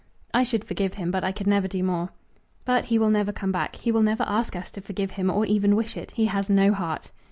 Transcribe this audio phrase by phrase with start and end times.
[0.33, 2.09] "I should forgive him, but I could never do more."
[2.65, 3.75] "But he will never come back.
[3.75, 6.09] He will never ask us to forgive him, or even wish it.
[6.09, 7.11] He has no heart."